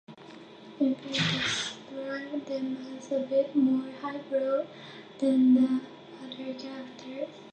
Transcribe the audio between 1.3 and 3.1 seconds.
described them